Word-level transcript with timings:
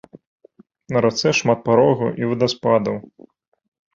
На 0.95 0.99
рацэ 1.05 1.33
шмат 1.41 1.59
парогаў 1.67 2.09
і 2.23 2.31
вадаспадаў. 2.31 2.95